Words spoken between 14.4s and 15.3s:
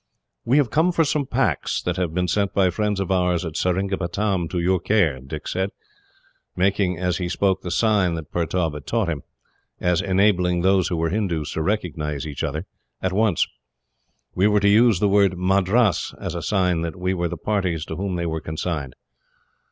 were to use the